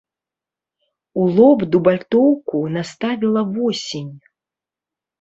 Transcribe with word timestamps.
У 1.25 1.27
лоб 1.35 1.59
дубальтоўку 1.77 2.65
наставіла 2.81 3.41
восень. 3.55 4.13